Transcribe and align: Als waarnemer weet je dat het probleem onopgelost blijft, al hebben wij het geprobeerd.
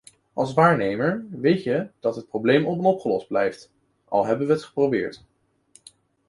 Als 0.33 0.53
waarnemer 0.53 1.25
weet 1.29 1.63
je 1.63 1.89
dat 1.99 2.15
het 2.15 2.27
probleem 2.27 2.67
onopgelost 2.67 3.27
blijft, 3.27 3.71
al 4.05 4.25
hebben 4.25 4.47
wij 4.47 4.55
het 4.55 4.65
geprobeerd. 4.65 5.23